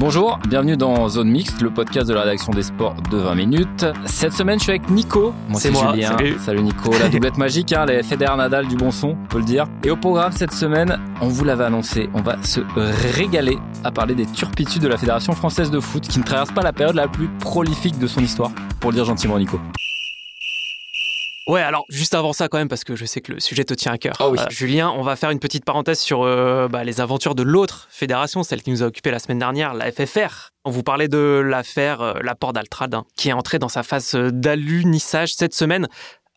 Bonjour, 0.00 0.40
bienvenue 0.48 0.76
dans 0.76 1.08
Zone 1.08 1.30
Mixte, 1.30 1.62
le 1.62 1.70
podcast 1.70 2.08
de 2.08 2.14
la 2.14 2.22
rédaction 2.22 2.52
des 2.52 2.64
sports 2.64 2.96
de 3.10 3.16
20 3.16 3.34
minutes. 3.36 3.86
Cette 4.06 4.32
semaine, 4.32 4.58
je 4.58 4.64
suis 4.64 4.72
avec 4.72 4.90
Nico. 4.90 5.32
Moi, 5.48 5.60
c'est. 5.60 5.72
Julien. 5.72 6.16
Salut. 6.40 6.62
Nico. 6.62 6.90
La 6.98 7.08
doublette 7.08 7.38
magique, 7.38 7.72
hein, 7.72 7.86
les 7.86 8.02
Federer 8.02 8.36
Nadal 8.36 8.66
du 8.66 8.74
bon 8.76 8.90
son, 8.90 9.10
on 9.10 9.26
peut 9.28 9.38
le 9.38 9.44
dire. 9.44 9.66
Et 9.84 9.90
au 9.90 9.96
programme 9.96 10.32
cette 10.32 10.52
semaine, 10.52 10.98
on 11.20 11.28
vous 11.28 11.44
l'avait 11.44 11.64
annoncé, 11.64 12.10
on 12.12 12.22
va 12.22 12.36
se 12.42 12.60
régaler 13.16 13.56
à 13.84 13.92
parler 13.92 14.14
des 14.14 14.26
turpitudes 14.26 14.82
de 14.82 14.88
la 14.88 14.96
Fédération 14.96 15.32
française 15.32 15.70
de 15.70 15.78
foot 15.78 16.02
qui 16.06 16.18
ne 16.18 16.24
traverse 16.24 16.50
pas 16.50 16.62
la 16.62 16.72
période 16.72 16.96
la 16.96 17.06
plus 17.08 17.28
prolifique 17.38 17.98
de 17.98 18.08
son 18.08 18.20
histoire, 18.20 18.50
pour 18.80 18.90
le 18.90 18.96
dire 18.96 19.04
gentiment, 19.04 19.38
Nico. 19.38 19.60
Ouais, 21.46 21.60
alors 21.60 21.84
juste 21.90 22.14
avant 22.14 22.32
ça 22.32 22.48
quand 22.48 22.56
même, 22.56 22.68
parce 22.68 22.84
que 22.84 22.96
je 22.96 23.04
sais 23.04 23.20
que 23.20 23.32
le 23.32 23.40
sujet 23.40 23.64
te 23.64 23.74
tient 23.74 23.92
à 23.92 23.98
cœur. 23.98 24.14
Oh 24.20 24.30
oui. 24.30 24.38
Euh, 24.38 24.46
Julien, 24.50 24.90
on 24.96 25.02
va 25.02 25.14
faire 25.14 25.30
une 25.30 25.40
petite 25.40 25.64
parenthèse 25.64 26.00
sur 26.00 26.22
euh, 26.22 26.68
bah, 26.68 26.84
les 26.84 27.00
aventures 27.02 27.34
de 27.34 27.42
l'autre 27.42 27.86
fédération, 27.90 28.42
celle 28.42 28.62
qui 28.62 28.70
nous 28.70 28.82
a 28.82 28.86
occupé 28.86 29.10
la 29.10 29.18
semaine 29.18 29.38
dernière, 29.38 29.74
la 29.74 29.92
FFR. 29.92 30.52
On 30.64 30.70
vous 30.70 30.82
parlait 30.82 31.08
de 31.08 31.42
l'affaire 31.44 32.00
euh, 32.00 32.14
Laporte 32.22 32.54
d'Altrad, 32.54 32.94
hein, 32.94 33.04
qui 33.16 33.28
est 33.28 33.34
entrée 33.34 33.58
dans 33.58 33.68
sa 33.68 33.82
phase 33.82 34.14
euh, 34.14 34.30
d'alunissage 34.30 35.34
cette 35.34 35.54
semaine. 35.54 35.86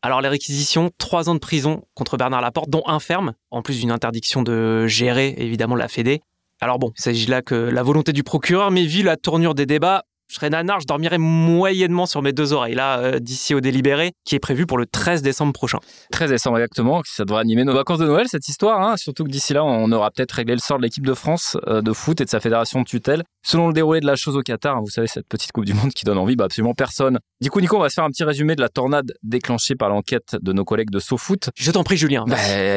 Alors 0.02 0.22
les 0.22 0.30
réquisitions, 0.30 0.92
trois 0.98 1.30
ans 1.30 1.36
de 1.36 1.40
prison 1.40 1.86
contre 1.96 2.18
Bernard 2.18 2.42
Laporte, 2.42 2.70
dont 2.70 2.84
un 2.86 3.00
ferme, 3.00 3.34
en 3.50 3.62
plus 3.62 3.80
d'une 3.80 3.92
interdiction 3.92 4.44
de 4.44 4.88
gérer 4.88 5.36
évidemment 5.38 5.76
la 5.76 5.88
Fédé. 5.88 6.22
Alors 6.60 6.80
bon, 6.80 6.92
il 6.98 7.02
s'agit 7.02 7.28
là 7.28 7.42
que 7.42 7.56
la 7.56 7.84
volonté 7.84 8.14
du 8.14 8.24
procureur, 8.24 8.72
mais 8.72 8.86
vu 8.86 9.04
la 9.04 9.16
tournure 9.16 9.56
des 9.56 9.66
débats, 9.66 10.04
je 10.28 10.36
serais 10.36 10.50
nanar, 10.50 10.80
je 10.80 10.86
dormirais 10.86 11.18
moyennement 11.18 12.06
sur 12.06 12.22
mes 12.22 12.34
deux 12.34 12.54
oreilles, 12.54 12.76
là, 12.76 13.00
euh, 13.00 13.20
d'ici 13.20 13.56
au 13.56 13.62
délibéré, 13.62 14.12
qui 14.26 14.36
est 14.36 14.40
prévu 14.40 14.66
pour 14.66 14.78
le 14.78 14.86
13 14.86 15.22
décembre 15.22 15.54
prochain. 15.54 15.80
13 16.12 16.30
décembre 16.30 16.58
exactement, 16.58 17.02
ça 17.06 17.26
devrait 17.26 17.42
animer 17.42 17.64
nos 17.64 17.74
vacances 17.74 18.00
de 18.00 18.06
Noël 18.06 18.28
cette 18.30 18.48
histoire, 18.48 18.82
hein. 18.82 18.98
surtout 18.98 19.24
que 19.24 19.30
d'ici 19.30 19.54
là 19.54 19.64
on 19.64 19.92
aura 19.92 20.12
peut-être 20.12 20.34
réglé 20.34 20.54
le 20.54 20.60
sort 20.60 20.78
de 20.78 20.84
l'équipe 20.84 21.06
de 21.06 21.14
France 21.14 21.58
euh, 21.68 21.82
de 21.82 21.94
foot 21.94 22.20
et 22.22 22.26
de 22.26 22.30
sa 22.30 22.40
fédération 22.40 22.82
de 22.82 22.86
tutelle. 22.86 23.24
Selon 23.46 23.68
le 23.68 23.74
déroulé 23.74 24.02
de 24.02 24.06
la 24.06 24.16
chose 24.16 24.36
au 24.36 24.42
Qatar, 24.42 24.76
hein, 24.76 24.82
vous 24.84 24.90
savez 24.90 25.08
cette 25.08 25.28
petite 25.28 25.54
Coupe 25.54 25.64
du 25.64 25.74
Monde 25.74 25.94
qui 25.94 26.04
donne 26.04 26.18
envie 26.18 26.36
bah, 26.36 26.46
absolument 26.46 26.74
personne. 26.74 27.20
Du 27.40 27.50
coup 27.50 27.62
Nico, 27.62 27.78
on 27.78 27.80
va 27.80 27.90
se 27.90 27.94
faire 27.94 28.04
un 28.04 28.10
petit 28.10 28.26
résumé 28.26 28.56
de 28.56 28.62
la 28.62 28.68
tornade 28.68 29.14
déclenchée 29.24 29.76
par 29.76 29.88
l'enquête 29.88 30.36
de 30.42 30.52
nos 30.52 30.66
collègues 30.66 30.90
de 30.90 31.00
SoFoot. 31.00 31.50
Je 31.56 31.72
t'en 31.72 31.84
prie 31.84 31.96
Julien. 31.96 32.26
Bah, 32.28 32.36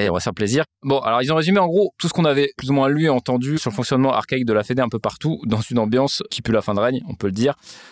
on 0.09 0.13
va 0.13 0.21
se 0.21 0.25
faire 0.25 0.35
plaisir. 0.35 0.65
Bon, 0.85 1.01
alors 1.01 1.23
ils 1.23 1.33
ont 1.33 1.37
résumé 1.37 1.59
en 1.59 1.67
gros 1.67 1.93
tout 1.99 2.07
ce 2.07 2.13
qu'on 2.13 2.25
avait 2.25 2.53
plus 2.57 2.71
ou 2.71 2.75
moins 2.75 2.89
lu 2.89 3.07
et 3.07 3.09
entendu 3.09 3.59
sur 3.59 3.71
le 3.71 3.75
fonctionnement 3.75 4.13
archaïque 4.13 4.45
de 4.45 4.53
la 4.53 4.63
Fédé 4.63 4.81
un 4.81 4.89
peu 4.89 5.01
partout, 5.01 5.41
dans 5.47 5.61
une 5.61 5.79
ambiance 5.79 6.23
qui 6.31 6.43
pue 6.43 6.53
la 6.53 6.63
fin 6.63 6.75
de 6.75 6.81
règne, 6.81 7.01
on 7.09 7.15
peut 7.15 7.27
le 7.27 7.33
dire. 7.33 7.40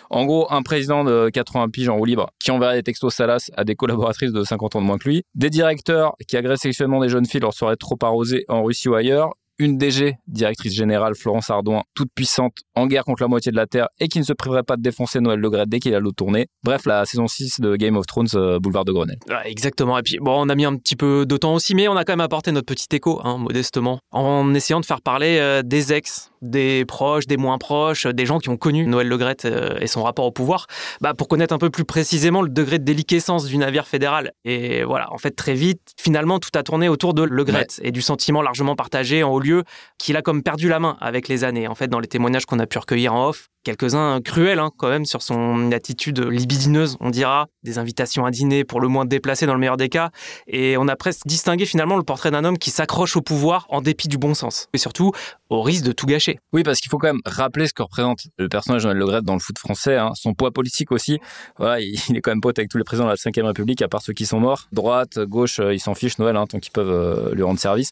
En 0.09 0.25
gros, 0.25 0.51
un 0.51 0.61
président 0.61 1.03
de 1.03 1.29
80 1.29 1.69
piges 1.69 1.89
en 1.89 1.97
roue 1.97 2.05
libre 2.05 2.29
qui 2.39 2.51
enverrait 2.51 2.75
des 2.75 2.83
textos 2.83 3.13
salaces 3.13 3.51
à 3.55 3.63
des 3.63 3.75
collaboratrices 3.75 4.31
de 4.31 4.43
50 4.43 4.75
ans 4.75 4.81
de 4.81 4.85
moins 4.85 4.97
que 4.97 5.07
lui, 5.07 5.23
des 5.35 5.49
directeurs 5.49 6.15
qui 6.27 6.37
agressent 6.37 6.61
sexuellement 6.61 7.01
des 7.01 7.09
jeunes 7.09 7.25
filles 7.25 7.41
leur 7.41 7.53
soirée 7.53 7.77
trop 7.77 7.97
arrosée 8.01 8.45
en 8.47 8.63
Russie 8.63 8.89
ou 8.89 8.95
ailleurs, 8.95 9.33
une 9.59 9.77
DG, 9.77 10.15
directrice 10.27 10.73
générale 10.73 11.15
Florence 11.15 11.49
Ardouin, 11.49 11.83
toute 11.93 12.09
puissante, 12.15 12.53
en 12.75 12.87
guerre 12.87 13.03
contre 13.03 13.21
la 13.21 13.27
moitié 13.27 13.51
de 13.51 13.57
la 13.57 13.67
Terre 13.67 13.89
et 13.99 14.07
qui 14.07 14.17
ne 14.17 14.23
se 14.23 14.31
priverait 14.31 14.63
pas 14.63 14.77
de 14.77 14.81
défoncer 14.81 15.19
Noël 15.19 15.39
Le 15.39 15.49
Gret 15.49 15.65
dès 15.67 15.79
qu'il 15.79 15.93
a 15.93 15.99
l'eau 15.99 16.13
tournée. 16.13 16.47
Bref, 16.63 16.85
la 16.85 17.05
saison 17.05 17.27
6 17.27 17.59
de 17.59 17.75
Game 17.75 17.97
of 17.97 18.05
Thrones, 18.07 18.27
euh, 18.35 18.59
boulevard 18.59 18.85
de 18.85 18.93
Grenelle. 18.93 19.19
Ouais, 19.27 19.51
exactement. 19.51 19.97
Et 19.97 20.01
puis, 20.01 20.17
bon, 20.19 20.45
on 20.45 20.49
a 20.49 20.55
mis 20.55 20.63
un 20.63 20.77
petit 20.77 20.95
peu 20.95 21.25
de 21.25 21.37
temps 21.37 21.53
aussi, 21.53 21.75
mais 21.75 21.89
on 21.89 21.97
a 21.97 22.05
quand 22.05 22.13
même 22.13 22.21
apporté 22.21 22.53
notre 22.53 22.67
petit 22.67 22.87
écho, 22.93 23.19
hein, 23.23 23.37
modestement, 23.37 23.99
en 24.11 24.53
essayant 24.53 24.79
de 24.79 24.85
faire 24.85 25.01
parler 25.01 25.37
euh, 25.39 25.61
des 25.61 25.91
ex, 25.91 26.31
des 26.41 26.85
proches, 26.85 27.27
des 27.27 27.37
moins 27.37 27.57
proches, 27.57 28.07
des 28.07 28.25
gens 28.25 28.39
qui 28.39 28.47
ont 28.47 28.57
connu 28.57 28.87
Noël 28.87 29.09
Le 29.09 29.17
Gret 29.17 29.37
euh, 29.43 29.77
et 29.81 29.87
son 29.87 30.03
rapport 30.03 30.25
au 30.25 30.31
pouvoir, 30.31 30.67
bah, 31.01 31.13
pour 31.13 31.27
connaître 31.27 31.53
un 31.53 31.57
peu 31.57 31.69
plus 31.69 31.83
précisément 31.83 32.41
le 32.41 32.49
degré 32.49 32.79
de 32.79 32.85
déliquescence 32.85 33.45
du 33.45 33.57
navire 33.57 33.87
fédéral. 33.87 34.31
Et 34.45 34.83
voilà, 34.85 35.11
en 35.11 35.17
fait, 35.17 35.31
très 35.31 35.53
vite, 35.53 35.81
finalement, 35.99 36.39
tout 36.39 36.49
a 36.55 36.63
tourné 36.63 36.87
autour 36.87 37.13
de 37.13 37.23
Le 37.23 37.43
Gret 37.43 37.67
et 37.81 37.91
du 37.91 38.01
sentiment 38.01 38.41
largement 38.41 38.77
partagé 38.77 39.21
en 39.21 39.31
haut 39.31 39.39
lieu 39.39 39.48
qu'il 39.97 40.17
a 40.17 40.21
comme 40.21 40.43
perdu 40.43 40.67
la 40.67 40.79
main 40.79 40.97
avec 41.01 41.27
les 41.27 41.43
années. 41.43 41.67
En 41.67 41.75
fait, 41.75 41.87
dans 41.87 41.99
les 41.99 42.07
témoignages 42.07 42.45
qu'on 42.45 42.59
a 42.59 42.65
pu 42.65 42.77
recueillir 42.77 43.13
en 43.13 43.27
off, 43.29 43.49
quelques-uns 43.63 44.21
cruels 44.21 44.59
hein, 44.59 44.71
quand 44.77 44.89
même 44.89 45.05
sur 45.05 45.21
son 45.21 45.71
attitude 45.71 46.19
libidineuse, 46.19 46.97
on 46.99 47.09
dira, 47.09 47.47
des 47.63 47.77
invitations 47.77 48.25
à 48.25 48.31
dîner 48.31 48.63
pour 48.63 48.79
le 48.79 48.87
moins 48.87 49.05
déplacées 49.05 49.45
dans 49.45 49.53
le 49.53 49.59
meilleur 49.59 49.77
des 49.77 49.89
cas, 49.89 50.11
et 50.47 50.77
on 50.77 50.87
a 50.87 50.95
presque 50.95 51.25
distingué 51.25 51.65
finalement 51.65 51.97
le 51.97 52.03
portrait 52.03 52.31
d'un 52.31 52.43
homme 52.45 52.57
qui 52.57 52.71
s'accroche 52.71 53.15
au 53.15 53.21
pouvoir 53.21 53.65
en 53.69 53.81
dépit 53.81 54.07
du 54.07 54.17
bon 54.17 54.33
sens, 54.33 54.67
et 54.73 54.77
surtout 54.77 55.11
au 55.49 55.61
risque 55.61 55.83
de 55.83 55.91
tout 55.91 56.05
gâcher. 56.05 56.39
Oui, 56.53 56.63
parce 56.63 56.79
qu'il 56.79 56.89
faut 56.89 56.97
quand 56.97 57.07
même 57.07 57.21
rappeler 57.25 57.67
ce 57.67 57.73
que 57.73 57.83
représente 57.83 58.21
le 58.37 58.49
personnage 58.49 58.83
de 58.83 58.87
Noël 58.87 58.97
Le 58.97 59.05
Gret 59.05 59.21
dans 59.21 59.33
le 59.33 59.39
foot 59.39 59.57
français, 59.57 59.97
hein, 59.97 60.11
son 60.15 60.33
poids 60.33 60.51
politique 60.51 60.91
aussi. 60.91 61.19
Voilà, 61.57 61.79
il 61.79 61.95
est 62.15 62.21
quand 62.21 62.31
même 62.31 62.41
pote 62.41 62.57
avec 62.57 62.69
tous 62.69 62.77
les 62.77 62.83
présidents 62.83 63.07
de 63.07 63.11
la 63.11 63.17
5ème 63.17 63.45
République, 63.45 63.81
à 63.81 63.87
part 63.87 64.01
ceux 64.01 64.13
qui 64.13 64.25
sont 64.25 64.39
morts. 64.39 64.67
Droite, 64.71 65.19
gauche, 65.19 65.59
euh, 65.59 65.73
ils 65.73 65.79
s'en 65.79 65.95
fichent 65.95 66.19
Noël, 66.19 66.35
hein, 66.37 66.45
tant 66.47 66.59
qu'ils 66.59 66.71
peuvent 66.71 66.89
euh, 66.89 67.35
lui 67.35 67.43
rendre 67.43 67.59
service. 67.59 67.91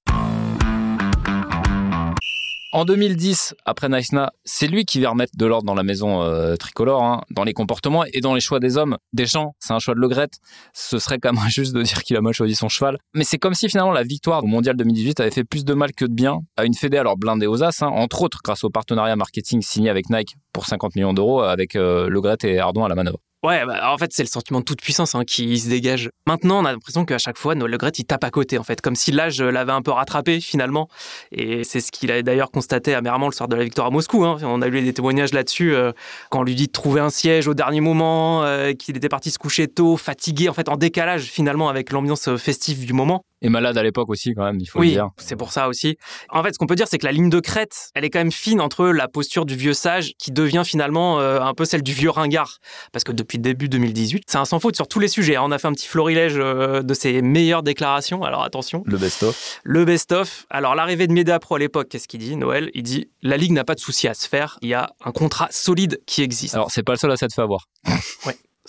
En 2.78 2.86
2010, 2.86 3.56
après 3.66 3.90
Naïsna, 3.90 4.32
c'est 4.46 4.68
lui 4.68 4.86
qui 4.86 5.00
vient 5.00 5.10
remettre 5.10 5.32
de 5.36 5.48
l'ordre 5.48 5.66
dans 5.66 5.74
la 5.74 5.82
maison 5.82 6.22
euh, 6.22 6.56
tricolore, 6.58 7.04
hein, 7.04 7.22
dans 7.32 7.44
les 7.44 7.54
comportements 7.54 8.04
et 8.14 8.22
dans 8.22 8.36
les 8.36 8.40
choix 8.40 8.60
des 8.60 8.78
hommes. 8.78 9.00
Deschamps, 9.14 9.56
c'est 9.58 9.74
un 9.74 9.80
choix 9.80 9.96
de 9.96 10.00
Le 10.00 10.08
Gret. 10.08 10.28
Ce 10.74 11.00
serait 11.00 11.18
quand 11.18 11.34
même 11.34 11.44
injuste 11.44 11.74
de 11.76 11.82
dire 11.82 12.04
qu'il 12.04 12.16
a 12.18 12.22
mal 12.22 12.34
choisi 12.34 12.54
son 12.54 12.70
cheval. 12.70 13.00
Mais 13.16 13.24
c'est 13.24 13.40
comme 13.40 13.56
si 13.56 13.68
finalement 13.68 13.94
la 13.94 14.04
victoire 14.04 14.44
au 14.44 14.46
Mondial 14.48 14.76
2018 14.76 15.22
avait 15.22 15.32
fait 15.32 15.44
plus 15.44 15.66
de 15.66 15.74
mal 15.74 15.92
que 15.92 16.06
de 16.06 16.14
bien 16.14 16.42
à 16.56 16.66
une 16.66 16.76
fédé 16.76 16.98
alors 16.98 17.18
blindée 17.18 17.48
aux 17.48 17.64
as, 17.64 17.82
hein, 17.82 17.88
entre 17.88 18.22
autres 18.22 18.42
grâce 18.44 18.64
au 18.64 18.70
partenariat 18.70 19.16
marketing 19.16 19.64
signé 19.64 19.90
avec 19.90 20.12
Nike 20.12 20.36
pour 20.54 20.68
50 20.68 20.96
millions 20.98 21.16
d'euros 21.16 21.42
avec 21.42 21.76
euh, 21.76 22.12
et 22.44 22.60
Ardouin 22.60 22.86
à 22.86 22.90
la 22.90 22.96
manœuvre. 22.96 23.18
Ouais, 23.44 23.64
bah, 23.68 23.92
en 23.94 23.98
fait, 24.00 24.12
c'est 24.14 24.24
le 24.24 24.28
sentiment 24.28 24.60
de 24.60 24.66
toute 24.66 24.82
puissance 24.82 25.14
hein, 25.14 25.24
qui 25.24 25.60
se 25.60 25.70
dégage. 25.70 26.10
Maintenant, 26.26 26.60
on 26.60 26.66
a 26.66 26.72
l'impression 26.72 27.06
qu'à 27.06 27.20
chaque 27.20 27.38
fois, 27.38 27.54
Noël 27.54 27.72
Le 27.72 27.78
Gret, 27.78 27.92
il 27.98 28.04
tape 28.04 28.24
à 28.24 28.32
côté, 28.32 28.58
en 28.58 28.64
fait, 28.64 28.82
comme 28.82 28.96
si 28.96 29.12
l'âge 29.12 29.40
l'avait 29.42 29.72
un 29.72 29.84
peu 29.84 29.92
rattrapé, 29.92 30.42
finalement. 30.42 30.88
Et 31.32 31.64
c'est 31.64 31.80
ce 31.80 31.92
qu'il 31.92 32.12
a 32.12 32.20
d'ailleurs 32.24 32.50
constaté 32.50 32.96
amèrement 32.96 33.28
le 33.28 33.34
soir 33.34 33.48
de 33.48 33.56
la 33.56 33.64
victoire 33.64 33.88
à 33.88 33.90
Moscou. 33.92 34.26
hein. 34.26 34.38
On 34.42 34.64
a 34.64 34.68
lu 34.68 34.82
des 34.82 34.92
témoignages 34.94 35.34
là-dessus, 35.34 35.76
euh, 35.76 35.92
quand 36.32 36.40
on 36.40 36.44
lui 36.44 36.56
dit 36.56 36.66
de 36.66 36.72
trouver 36.72 37.00
un 37.00 37.12
siège 37.12 37.48
au 37.48 37.54
dernier 37.54 37.80
moment, 37.80 38.44
euh, 38.44 38.74
qu'il 38.74 38.98
était 38.98 39.08
parti 39.08 39.30
se 39.30 39.38
coucher 39.38 39.68
tôt, 39.68 39.98
fatigué, 39.98 40.50
en 40.50 40.54
fait, 40.54 40.68
en 40.68 40.76
décalage, 40.76 41.26
finalement, 41.26 41.70
avec 41.70 41.92
l'ambiance 41.92 42.28
euh, 42.30 42.38
festive 42.38 42.86
du 42.88 42.94
moment. 42.94 43.22
Et 43.42 43.50
malade 43.50 43.78
à 43.78 43.84
l'époque 43.84 44.10
aussi 44.10 44.34
quand 44.34 44.44
même, 44.44 44.58
il 44.60 44.66
faut 44.66 44.80
le 44.80 44.86
Oui, 44.86 44.92
dire. 44.94 45.10
c'est 45.18 45.36
pour 45.36 45.52
ça 45.52 45.68
aussi. 45.68 45.98
En 46.30 46.42
fait, 46.44 46.54
ce 46.54 46.58
qu'on 46.58 46.66
peut 46.66 46.76
dire, 46.76 46.88
c'est 46.88 46.98
que 46.98 47.06
la 47.06 47.12
ligne 47.12 47.30
de 47.30 47.40
crête, 47.40 47.90
elle 47.94 48.04
est 48.04 48.10
quand 48.10 48.18
même 48.20 48.32
fine 48.32 48.60
entre 48.62 48.88
la 48.88 49.08
posture 49.08 49.46
du 49.46 49.56
vieux 49.56 49.74
sage 49.76 50.14
qui 50.18 50.32
devient 50.32 50.64
finalement 50.66 51.20
euh, 51.20 51.40
un 51.40 51.54
peu 51.54 51.64
celle 51.66 51.84
du 51.84 51.94
vieux 51.94 52.10
ringard. 52.10 52.58
Parce 52.92 53.04
que 53.04 53.12
depuis 53.12 53.38
le 53.38 53.44
début 53.44 53.70
2018, 53.70 54.24
c'est 54.28 54.38
un 54.40 54.46
sans 54.46 54.60
faute 54.60 54.76
sur 54.76 54.88
tous 54.88 55.00
les 55.00 55.08
sujets. 55.08 55.36
hein. 55.36 55.42
On 55.46 55.52
a 55.52 55.60
fait 55.60 55.68
un 55.68 55.74
petit 55.74 55.88
florilège 55.88 56.34
euh, 56.38 56.82
de 56.82 56.94
ses 56.96 57.22
meilleures 57.22 57.62
déclarations. 57.64 58.24
Alors 58.24 58.44
attention, 58.44 58.84
Le 58.88 58.98
best-of. 58.98 59.60
le 59.64 59.86
best-of. 59.86 60.48
Alors 60.50 60.74
l'arrivée 60.74 61.06
de 61.08 61.14
Média 61.14 61.38
Pro 61.40 61.56
à 61.56 61.60
l'époque, 61.60 61.90
qu'est-ce 61.90 62.08
qu'il 62.08 62.20
dit, 62.22 62.36
Noël? 62.38 62.72
Il 62.74 62.84
dit 62.84 63.10
la 63.22 63.38
Ligue 63.38 63.52
n'a 63.52 63.64
pas 63.64 63.76
de 63.76 63.80
souci 63.80 64.08
à 64.08 64.14
se 64.16 64.28
faire. 64.28 64.58
Il 64.64 64.70
y 64.70 64.74
a 64.74 64.92
un 65.06 65.12
contrat 65.12 65.48
solide 65.52 66.00
qui 66.08 66.24
existe. 66.24 66.56
Alors 66.56 66.72
c'est 66.72 66.84
pas 66.84 66.94
le 66.94 66.98
seul 66.98 67.12
à 67.12 67.18
s'être 67.18 67.34
fait 67.36 67.42
avoir. 67.44 67.68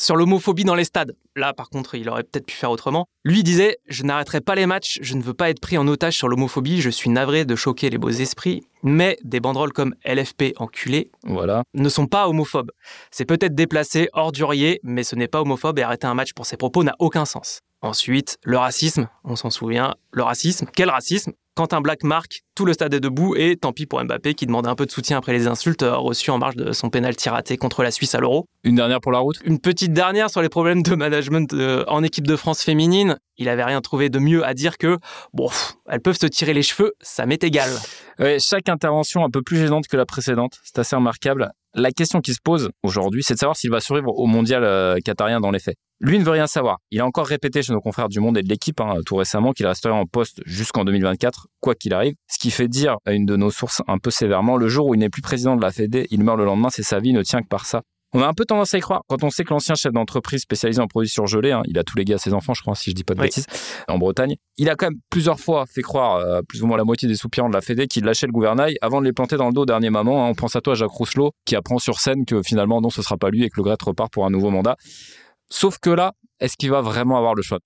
Sur 0.01 0.15
l'homophobie 0.15 0.63
dans 0.63 0.77
les 0.77 0.85
stades, 0.85 1.17
là 1.35 1.53
par 1.53 1.71
contre, 1.71 1.97
il 1.97 2.09
aurait 2.09 2.23
peut-être 2.23 2.47
pu 2.47 2.55
faire 2.55 2.71
autrement. 2.71 3.09
Lui 3.25 3.43
disait 3.43 3.79
Je 3.89 4.05
n'arrêterai 4.05 4.41
pas 4.41 4.55
les 4.55 4.65
matchs, 4.65 5.01
je 5.03 5.15
ne 5.15 5.23
veux 5.23 5.35
pas 5.35 5.51
être 5.51 5.59
pris 5.61 5.77
en 5.77 5.89
otage 5.89 6.17
sur 6.17 6.29
l'homophobie, 6.29 6.81
je 6.81 6.89
suis 6.89 7.11
navré 7.11 7.45
de 7.45 7.57
choquer 7.57 7.91
les 7.91 7.99
beaux 7.99 8.09
esprits, 8.09 8.63
mais 8.85 9.19
des 9.25 9.41
banderoles 9.41 9.73
comme 9.73 9.97
LFP 10.05 10.55
enculé 10.59 11.11
Voilà. 11.25 11.65
ne 11.75 11.89
sont 11.89 12.07
pas 12.07 12.29
homophobes. 12.29 12.71
C'est 13.11 13.25
peut-être 13.25 13.57
déplacé, 13.57 14.09
ordurier, 14.13 14.79
mais 14.85 15.03
ce 15.03 15.17
n'est 15.17 15.27
pas 15.27 15.41
homophobe 15.41 15.81
et 15.81 15.83
arrêter 15.83 16.07
un 16.07 16.15
match 16.15 16.33
pour 16.33 16.47
ces 16.47 16.57
propos 16.57 16.85
n'a 16.85 16.95
aucun 17.01 17.25
sens. 17.25 17.63
Ensuite, 17.83 18.39
le 18.45 18.57
racisme, 18.57 19.09
on 19.25 19.35
s'en 19.35 19.51
souvient, 19.51 19.97
le 20.13 20.23
racisme, 20.23 20.67
quel 20.73 20.91
racisme? 20.91 21.33
Quand 21.59 21.73
un 21.73 21.81
black 21.81 22.05
marque, 22.05 22.43
tout 22.55 22.65
le 22.65 22.73
stade 22.73 22.95
est 22.95 23.01
debout 23.01 23.35
et 23.35 23.57
tant 23.57 23.73
pis 23.73 23.85
pour 23.85 24.01
Mbappé 24.05 24.35
qui 24.35 24.47
demandait 24.47 24.69
un 24.69 24.77
peu 24.77 24.87
de 24.87 24.93
soutien 24.93 25.19
après 25.19 25.33
les 25.33 25.49
insultes 25.49 25.83
euh, 25.83 25.97
reçues 25.97 26.31
en 26.31 26.39
marge 26.39 26.55
de 26.55 26.71
son 26.71 26.89
pénalty 26.89 27.29
raté 27.29 27.57
contre 27.57 27.83
la 27.83 27.91
Suisse 27.91 28.15
à 28.15 28.21
l'Euro. 28.21 28.47
Une 28.63 28.77
dernière 28.77 29.01
pour 29.01 29.11
la 29.11 29.19
route? 29.19 29.41
Une 29.43 29.59
petite 29.59 29.93
dernière 29.93 30.31
sur 30.31 30.41
les 30.41 30.49
problèmes 30.49 30.85
de 30.85 30.95
management 30.95 31.53
euh, 31.55 31.83
en 31.89 32.05
équipe 32.05 32.29
de 32.29 32.37
France 32.37 32.63
féminine. 32.63 33.19
Il 33.39 33.49
avait 33.49 33.65
rien 33.65 33.81
trouvé 33.81 34.09
de 34.09 34.21
mieux 34.21 34.47
à 34.47 34.55
dire 34.55 34.79
que, 34.79 34.99
bon, 35.33 35.49
elles 35.89 36.01
peuvent 36.01 36.17
se 36.17 36.27
tirer 36.29 36.55
les 36.55 36.63
cheveux, 36.63 36.93
ça 37.01 37.27
m'est 37.27 37.43
égal. 37.43 37.71
Ouais, 38.21 38.39
chaque 38.39 38.69
intervention 38.69 39.25
un 39.25 39.31
peu 39.31 39.43
plus 39.43 39.57
gênante 39.57 39.89
que 39.89 39.97
la 39.97 40.07
précédente, 40.07 40.61
c'est 40.63 40.79
assez 40.79 40.95
remarquable. 40.95 41.51
La 41.75 41.91
question 41.91 42.21
qui 42.21 42.35
se 42.35 42.41
pose 42.43 42.71
aujourd'hui, 42.85 43.23
c'est 43.25 43.35
de 43.35 43.39
savoir 43.41 43.57
s'il 43.57 43.71
va 43.71 43.81
survivre 43.81 44.17
au 44.17 44.27
mondial 44.27 44.63
euh, 44.65 44.99
qatarien 45.05 45.41
dans 45.41 45.51
les 45.51 45.59
faits. 45.59 45.77
Lui 46.01 46.19
ne 46.19 46.25
veut 46.25 46.31
rien 46.31 46.47
savoir. 46.47 46.79
Il 46.93 47.01
a 47.01 47.07
encore 47.07 47.27
répété 47.27 47.63
chez 47.63 47.73
nos 47.73 47.81
confrères 47.81 48.09
du 48.09 48.21
Monde 48.21 48.39
et 48.39 48.43
de 48.43 48.49
l'équipe 48.49 48.81
hein, 48.81 48.95
tout 49.05 49.17
récemment 49.17 49.53
qu'il 49.53 49.67
resterait 49.67 49.93
en 49.93 50.07
poste 50.07 50.41
jusqu'en 50.47 50.85
2024, 50.85 51.48
quoi 51.61 51.75
qu'il 51.75 51.95
arrive. 51.95 52.15
Ce 52.29 52.39
qui 52.39 52.51
fait 52.51 52.69
dire 52.69 52.97
à 53.05 53.13
une 53.13 53.27
de 53.27 53.37
nos 53.37 53.51
sources 53.51 53.83
un 53.87 53.99
peu 53.99 54.11
sévèrement, 54.11 54.57
le 54.57 54.69
jour 54.69 54.87
où 54.87 54.95
il 54.95 54.99
n'est 54.99 55.11
plus 55.11 55.23
président 55.23 55.57
de 55.57 55.63
la 55.63 55.71
Fédé, 55.71 56.07
il 56.11 56.23
meurt 56.23 56.39
le 56.39 56.45
lendemain, 56.45 56.71
c'est 56.71 56.83
sa 56.83 57.01
vie 57.01 57.13
ne 57.13 57.23
tient 57.23 57.43
que 57.43 57.49
par 57.49 57.67
ça. 57.67 57.83
On 58.15 58.23
a 58.23 58.27
un 58.27 58.33
peu 58.33 58.47
tendance 58.47 58.73
à 58.73 58.79
y 58.79 58.81
croire 58.81 59.03
quand 59.07 59.23
on 59.23 59.29
sait 59.29 59.45
que 59.45 59.51
l'ancien 59.51 59.75
chef 59.75 59.93
d'entreprise 59.93 60.41
spécialisé 60.41 60.81
en 60.81 60.87
produits 60.87 61.11
surgelés, 61.11 61.53
hein, 61.53 61.63
il 61.67 61.79
a 61.79 61.85
tous 61.85 61.99
les 61.99 62.07
gars 62.07 62.15
à 62.15 62.19
ses 62.19 62.33
enfants, 62.33 62.55
je 62.55 62.63
crois, 62.63 62.75
si 62.75 62.91
je 62.91 62.95
dis 62.95 63.05
pas 63.05 63.15
de 63.15 63.21
bêtises, 63.21 63.45
en 63.87 63.99
Bretagne, 63.99 64.37
il 64.57 64.71
a 64.71 64.77
quand 64.77 64.87
même 64.87 64.99
plusieurs 65.11 65.39
fois 65.39 65.67
fait 65.67 65.83
croire, 65.83 66.17
euh, 66.17 66.41
plus 66.41 66.63
ou 66.63 66.67
moins 66.67 66.79
la 66.79 66.85
moitié 66.85 67.07
des 67.07 67.17
soupirants 67.17 67.51
de 67.51 67.55
la 67.55 67.61
Fédé, 67.61 67.87
qu'il 67.87 68.05
lâchait 68.05 68.27
le 68.27 68.33
gouvernail 68.33 68.77
avant 68.81 69.01
de 69.01 69.07
les 69.07 69.13
planter 69.13 69.37
dans 69.37 69.49
le 69.49 69.53
dos 69.53 69.63
au 69.63 69.67
dernier 69.67 69.91
moment. 69.91 70.25
Hein. 70.25 70.31
On 70.31 70.35
pense 70.35 70.57
à 70.57 70.63
toi, 70.63 70.75
Jacques 70.75 70.91
Rousselot, 70.91 71.33
qui 71.45 71.55
apprend 71.55 71.79
sur 71.79 72.01
scène 72.01 72.25
que 72.25 72.43
finalement, 72.43 72.81
non, 72.81 72.89
ce 72.89 73.03
sera 73.03 73.19
pas 73.19 73.29
lui 73.29 73.45
et 73.45 73.51
que 73.51 73.57
le 73.59 73.63
Gret 73.63 73.77
repart 73.85 74.11
pour 74.11 74.25
un 74.25 74.31
nouveau 74.31 74.49
mandat. 74.49 74.77
Sauf 75.51 75.79
que 75.79 75.91
là, 75.91 76.15
est-ce 76.41 76.57
qu'il 76.57 76.71
va 76.71 76.81
vraiment 76.81 77.19
avoir 77.19 77.35
le 77.35 77.43
choix? 77.43 77.59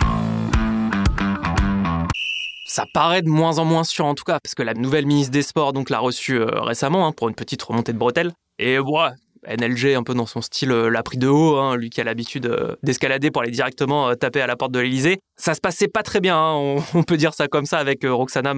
Ça 2.72 2.86
paraît 2.94 3.20
de 3.20 3.28
moins 3.28 3.58
en 3.58 3.66
moins 3.66 3.84
sûr 3.84 4.06
en 4.06 4.14
tout 4.14 4.24
cas, 4.24 4.38
parce 4.42 4.54
que 4.54 4.62
la 4.62 4.72
nouvelle 4.72 5.04
ministre 5.04 5.30
des 5.30 5.42
Sports 5.42 5.74
donc 5.74 5.90
l'a 5.90 5.98
reçu 5.98 6.40
euh, 6.40 6.46
récemment 6.62 7.06
hein, 7.06 7.12
pour 7.12 7.28
une 7.28 7.34
petite 7.34 7.62
remontée 7.62 7.92
de 7.92 7.98
bretelles. 7.98 8.32
Et 8.58 8.78
ouais, 8.78 9.10
NLG, 9.46 9.94
un 9.94 10.02
peu 10.02 10.14
dans 10.14 10.24
son 10.24 10.40
style, 10.40 10.72
euh, 10.72 10.88
l'a 10.88 11.02
pris 11.02 11.18
de 11.18 11.28
haut, 11.28 11.58
hein, 11.58 11.76
lui 11.76 11.90
qui 11.90 12.00
a 12.00 12.04
l'habitude 12.04 12.46
euh, 12.46 12.76
d'escalader 12.82 13.30
pour 13.30 13.42
aller 13.42 13.50
directement 13.50 14.14
taper 14.14 14.40
à 14.40 14.46
la 14.46 14.56
porte 14.56 14.72
de 14.72 14.80
l'Elysée. 14.80 15.18
Ça 15.36 15.52
se 15.52 15.60
passait 15.60 15.88
pas 15.88 16.02
très 16.02 16.20
bien, 16.20 16.34
hein, 16.34 16.82
on, 16.94 17.02
peut 17.06 17.18
dire 17.18 17.34
ça 17.34 17.46
comme 17.46 17.66
ça, 17.66 17.76
avec 17.76 18.06
Roxana 18.06 18.54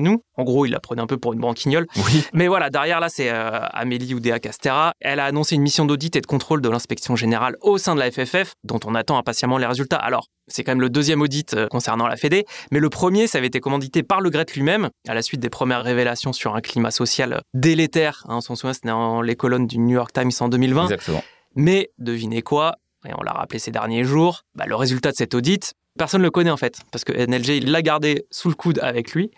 nous. 0.00 0.22
En 0.36 0.44
gros, 0.44 0.64
il 0.66 0.70
la 0.70 0.78
prenait 0.78 1.02
un 1.02 1.08
peu 1.08 1.18
pour 1.18 1.32
une 1.32 1.40
branquignole. 1.40 1.88
Oui. 1.96 2.24
Mais 2.32 2.46
voilà, 2.46 2.70
derrière 2.70 3.00
là, 3.00 3.08
c'est 3.08 3.30
Amélie 3.30 4.14
Oudéa 4.14 4.38
Castera. 4.38 4.92
Elle 5.00 5.18
a 5.18 5.24
annoncé 5.24 5.56
une 5.56 5.62
mission 5.62 5.86
d'audit 5.86 6.14
et 6.14 6.20
de 6.20 6.26
contrôle 6.26 6.60
de 6.60 6.68
l'inspection 6.68 7.16
générale 7.16 7.56
au 7.62 7.78
sein 7.78 7.96
de 7.96 8.00
la 8.00 8.12
FFF, 8.12 8.52
dont 8.62 8.80
on 8.84 8.94
attend 8.94 9.18
impatiemment 9.18 9.58
les 9.58 9.66
résultats. 9.66 9.96
Alors, 9.96 10.28
c'est 10.48 10.64
quand 10.64 10.72
même 10.72 10.80
le 10.80 10.90
deuxième 10.90 11.22
audit 11.22 11.54
euh, 11.54 11.68
concernant 11.68 12.06
la 12.06 12.16
Fédé, 12.16 12.46
mais 12.70 12.80
le 12.80 12.90
premier, 12.90 13.26
ça 13.26 13.38
avait 13.38 13.48
été 13.48 13.60
commandité 13.60 14.02
par 14.02 14.20
le 14.20 14.30
Gret 14.30 14.46
lui-même, 14.54 14.90
à 15.08 15.14
la 15.14 15.22
suite 15.22 15.40
des 15.40 15.50
premières 15.50 15.82
révélations 15.82 16.32
sur 16.32 16.54
un 16.54 16.60
climat 16.60 16.90
social 16.90 17.42
délétère. 17.54 18.24
Hein, 18.28 18.36
on 18.36 18.40
s'en 18.40 18.54
souvient, 18.54 18.72
c'était 18.72 18.88
dans 18.88 19.22
les 19.22 19.36
colonnes 19.36 19.66
du 19.66 19.78
New 19.78 19.94
York 19.94 20.12
Times 20.12 20.32
en 20.40 20.48
2020. 20.48 20.84
Exactement. 20.84 21.24
Mais 21.54 21.90
devinez 21.98 22.42
quoi 22.42 22.76
et 23.08 23.12
on 23.16 23.22
l'a 23.22 23.32
rappelé 23.32 23.58
ces 23.58 23.70
derniers 23.70 24.04
jours, 24.04 24.42
bah, 24.54 24.66
le 24.66 24.74
résultat 24.74 25.12
de 25.12 25.16
cet 25.16 25.34
audit, 25.34 25.74
personne 25.96 26.20
ne 26.20 26.26
le 26.26 26.30
connaît 26.30 26.50
en 26.50 26.56
fait, 26.56 26.78
parce 26.90 27.04
que 27.04 27.12
NLG, 27.12 27.48
il 27.48 27.70
l'a 27.70 27.82
gardé 27.82 28.26
sous 28.30 28.48
le 28.48 28.54
coude 28.54 28.78
avec 28.82 29.12
lui, 29.12 29.30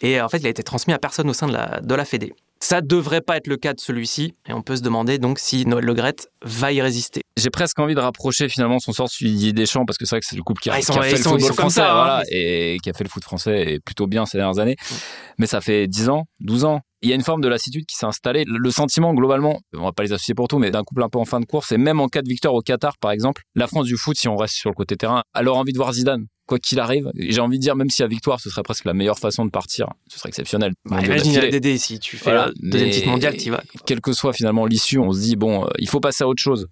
et 0.00 0.20
en 0.20 0.28
fait, 0.28 0.38
il 0.38 0.46
a 0.46 0.50
été 0.50 0.62
transmis 0.62 0.92
à 0.92 0.98
personne 0.98 1.28
au 1.28 1.32
sein 1.32 1.46
de 1.46 1.52
la, 1.52 1.80
de 1.80 1.94
la 1.94 2.04
Fédé. 2.04 2.34
Ça 2.64 2.80
devrait 2.80 3.20
pas 3.20 3.36
être 3.36 3.46
le 3.46 3.58
cas 3.58 3.74
de 3.74 3.78
celui-ci, 3.78 4.32
et 4.48 4.54
on 4.54 4.62
peut 4.62 4.76
se 4.76 4.80
demander 4.80 5.18
donc 5.18 5.38
si 5.38 5.66
Noël 5.66 5.84
Legrette 5.84 6.30
va 6.42 6.72
y 6.72 6.80
résister. 6.80 7.20
J'ai 7.36 7.50
presque 7.50 7.78
envie 7.78 7.94
de 7.94 8.00
rapprocher 8.00 8.48
finalement 8.48 8.78
son 8.78 8.94
sort 8.94 9.10
sur 9.10 9.28
Didier 9.28 9.52
Deschamps, 9.52 9.84
parce 9.84 9.98
que 9.98 10.06
c'est 10.06 10.14
vrai 10.16 10.20
que 10.20 10.26
c'est 10.26 10.34
le 10.34 10.42
couple 10.42 10.62
qui 10.62 10.70
a, 10.70 10.76
ah, 10.76 10.80
fait 10.80 11.10
le 11.10 11.16
football 11.18 11.52
français, 11.52 11.82
hein. 11.82 12.22
et 12.30 12.78
qui 12.82 12.88
a 12.88 12.94
fait 12.94 13.04
le 13.04 13.10
foot 13.10 13.22
français 13.22 13.80
plutôt 13.84 14.06
bien 14.06 14.24
ces 14.24 14.38
dernières 14.38 14.60
années. 14.60 14.76
Mm. 14.80 14.94
Mais 15.40 15.46
ça 15.46 15.60
fait 15.60 15.86
10 15.86 16.08
ans, 16.08 16.24
12 16.40 16.64
ans. 16.64 16.80
Il 17.02 17.10
y 17.10 17.12
a 17.12 17.16
une 17.16 17.22
forme 17.22 17.42
de 17.42 17.48
lassitude 17.48 17.84
qui 17.84 17.96
s'est 17.96 18.06
installée. 18.06 18.44
Le 18.46 18.70
sentiment, 18.70 19.12
globalement, 19.12 19.60
on 19.74 19.82
va 19.84 19.92
pas 19.92 20.04
les 20.04 20.14
associer 20.14 20.32
pour 20.32 20.48
tout, 20.48 20.58
mais 20.58 20.70
d'un 20.70 20.84
couple 20.84 21.02
un 21.02 21.10
peu 21.10 21.18
en 21.18 21.26
fin 21.26 21.40
de 21.40 21.44
course, 21.44 21.70
et 21.70 21.76
même 21.76 22.00
en 22.00 22.08
cas 22.08 22.22
de 22.22 22.28
victoire 22.30 22.54
au 22.54 22.62
Qatar, 22.62 22.96
par 22.96 23.10
exemple, 23.10 23.42
la 23.54 23.66
France 23.66 23.84
du 23.84 23.98
foot, 23.98 24.16
si 24.16 24.26
on 24.26 24.36
reste 24.36 24.54
sur 24.54 24.70
le 24.70 24.74
côté 24.74 24.96
terrain, 24.96 25.22
a 25.34 25.42
leur 25.42 25.58
envie 25.58 25.74
de 25.74 25.76
voir 25.76 25.92
Zidane 25.92 26.24
quoi 26.46 26.58
qu'il 26.58 26.78
arrive. 26.80 27.10
J'ai 27.14 27.40
envie 27.40 27.58
de 27.58 27.62
dire, 27.62 27.76
même 27.76 27.90
si 27.90 28.02
la 28.02 28.08
victoire, 28.08 28.40
ce 28.40 28.50
serait 28.50 28.62
presque 28.62 28.84
la 28.84 28.94
meilleure 28.94 29.18
façon 29.18 29.44
de 29.44 29.50
partir, 29.50 29.88
ce 30.08 30.18
serait 30.18 30.28
exceptionnel. 30.28 30.72
Bah, 30.84 31.00
imagine 31.02 31.40
la 31.40 31.50
DD, 31.50 31.78
si 31.78 31.98
tu 31.98 32.16
fais 32.16 32.32
la 32.32 32.50
deuxième 32.60 32.90
titre 32.90 33.08
mondial, 33.08 33.36
tu 33.36 33.50
vas. 33.50 33.62
Quelle 33.86 34.00
que 34.00 34.12
soit 34.12 34.32
finalement 34.32 34.66
l'issue, 34.66 34.98
on 34.98 35.12
se 35.12 35.20
dit, 35.20 35.36
bon, 35.36 35.64
euh, 35.64 35.68
il 35.78 35.88
faut 35.88 36.00
passer 36.00 36.24
à 36.24 36.28
autre 36.28 36.42
chose. 36.42 36.68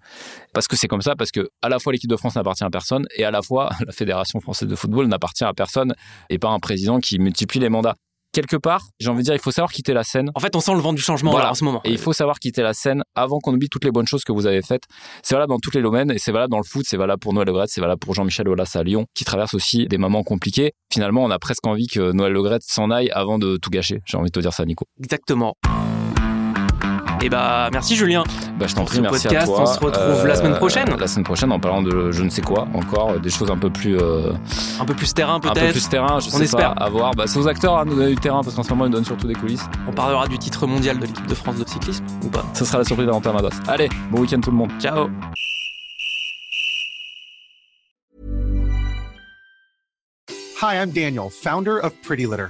Parce 0.53 0.67
que 0.67 0.75
c'est 0.75 0.87
comme 0.87 1.01
ça, 1.01 1.15
parce 1.15 1.31
que 1.31 1.49
à 1.61 1.69
la 1.69 1.79
fois 1.79 1.93
l'équipe 1.93 2.09
de 2.09 2.15
France 2.15 2.35
n'appartient 2.35 2.63
à 2.63 2.69
personne, 2.69 3.05
et 3.15 3.23
à 3.23 3.31
la 3.31 3.41
fois 3.41 3.69
la 3.85 3.91
Fédération 3.91 4.39
française 4.39 4.67
de 4.67 4.75
football 4.75 5.07
n'appartient 5.07 5.43
à 5.43 5.53
personne, 5.53 5.93
et 6.29 6.37
pas 6.37 6.49
un 6.49 6.59
président 6.59 6.99
qui 6.99 7.19
multiplie 7.19 7.59
les 7.59 7.69
mandats 7.69 7.95
quelque 8.33 8.57
part, 8.57 8.89
j'ai 8.99 9.09
envie 9.09 9.19
de 9.19 9.25
dire, 9.25 9.33
il 9.33 9.39
faut 9.39 9.51
savoir 9.51 9.71
quitter 9.71 9.93
la 9.93 10.03
scène. 10.03 10.31
En 10.35 10.39
fait, 10.41 10.53
on 10.55 10.59
sent 10.59 10.73
le 10.73 10.81
vent 10.81 10.91
du 10.91 11.01
changement 11.01 11.31
en 11.33 11.53
ce 11.53 11.63
moment. 11.63 11.81
Et 11.85 11.91
il 11.91 11.97
faut 11.97 12.11
savoir 12.11 12.39
quitter 12.39 12.61
la 12.61 12.73
scène 12.73 13.03
avant 13.15 13.39
qu'on 13.39 13.53
oublie 13.53 13.69
toutes 13.69 13.85
les 13.85 13.91
bonnes 13.91 14.07
choses 14.07 14.23
que 14.23 14.33
vous 14.33 14.45
avez 14.45 14.61
faites. 14.61 14.83
C'est 15.21 15.35
valable 15.35 15.51
dans 15.51 15.59
tous 15.59 15.71
les 15.71 15.81
domaines 15.81 16.11
et 16.11 16.17
c'est 16.17 16.31
valable 16.31 16.51
dans 16.51 16.57
le 16.57 16.65
foot, 16.65 16.85
c'est 16.87 16.97
valable 16.97 17.19
pour 17.19 17.33
Noël 17.33 17.47
Le 17.47 17.63
c'est 17.67 17.79
valable 17.79 17.99
pour 17.99 18.13
Jean-Michel 18.13 18.49
Aulas 18.49 18.71
à 18.75 18.83
Lyon, 18.83 19.05
qui 19.13 19.23
traverse 19.23 19.53
aussi 19.53 19.87
des 19.87 19.97
moments 19.97 20.23
compliqués. 20.23 20.73
Finalement, 20.91 21.23
on 21.23 21.31
a 21.31 21.39
presque 21.39 21.65
envie 21.65 21.87
que 21.87 22.11
Noël 22.11 22.33
Le 22.33 22.43
s'en 22.61 22.91
aille 22.91 23.09
avant 23.11 23.39
de 23.39 23.57
tout 23.57 23.69
gâcher. 23.69 24.01
J'ai 24.05 24.17
envie 24.17 24.29
de 24.29 24.33
te 24.33 24.39
dire 24.39 24.53
ça, 24.53 24.65
Nico. 24.65 24.85
Exactement. 24.99 25.55
Et 27.23 27.27
eh 27.27 27.29
bah 27.29 27.69
merci 27.71 27.95
Julien. 27.95 28.25
Bah 28.59 28.67
je 28.67 28.75
t'en 28.75 28.83
prie, 28.83 28.99
merci 28.99 29.23
podcast. 29.23 29.43
à 29.43 29.45
toi. 29.45 29.61
On 29.61 29.65
se 29.65 29.79
retrouve 29.79 30.27
la 30.27 30.35
semaine 30.35 30.51
euh, 30.51 30.57
prochaine. 30.57 30.89
La 30.99 31.07
semaine 31.07 31.23
prochaine 31.23 31.53
en 31.53 31.59
parlant 31.59 31.81
de 31.81 32.11
je 32.11 32.21
ne 32.21 32.29
sais 32.29 32.41
quoi 32.41 32.67
encore, 32.73 33.17
des 33.17 33.29
choses 33.29 33.49
un 33.49 33.57
peu 33.57 33.69
plus 33.69 33.97
euh, 33.97 34.33
un 34.77 34.83
peu 34.83 34.93
plus 34.93 35.13
terrain 35.13 35.39
peut-être. 35.39 35.57
Un 35.57 35.67
peu 35.67 35.71
plus 35.71 35.87
terrain, 35.87 36.19
je 36.19 36.27
on 36.27 36.31
sais 36.31 36.43
espère. 36.43 36.75
pas. 36.75 36.83
À 36.83 36.89
voir. 36.89 37.11
Bah, 37.15 37.23
c'est 37.25 37.39
aux 37.39 37.47
acteurs 37.47 37.77
à 37.77 37.85
nous 37.85 37.95
donner 37.95 38.09
du 38.09 38.17
terrain 38.17 38.41
parce 38.43 38.53
qu'en 38.57 38.63
ce 38.63 38.69
moment 38.71 38.87
ils 38.87 38.91
donnent 38.91 39.05
surtout 39.05 39.25
des 39.25 39.35
coulisses. 39.35 39.63
On 39.87 39.93
parlera 39.93 40.27
du 40.27 40.37
titre 40.37 40.67
mondial 40.67 40.99
de 40.99 41.05
l'équipe 41.05 41.25
de 41.25 41.33
France 41.33 41.55
de 41.55 41.65
cyclisme 41.65 42.03
ou 42.25 42.27
pas 42.27 42.43
Ce 42.53 42.65
sera 42.65 42.79
la 42.79 42.83
surprise 42.83 43.05
d'Alentin 43.05 43.31
Mados. 43.31 43.53
Allez, 43.69 43.87
bon 44.11 44.19
week-end 44.19 44.41
tout 44.41 44.51
le 44.51 44.57
monde. 44.57 44.71
Ciao. 44.81 45.07
Hi, 50.61 50.75
I'm 50.75 50.91
Daniel, 50.91 51.29
founder 51.29 51.79
of 51.79 51.93
Pretty 52.01 52.25
Litter. 52.25 52.49